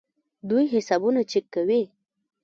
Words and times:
دوی 0.49 0.65
حسابونه 0.73 1.21
چک 1.31 1.45
کوي. 1.53 1.83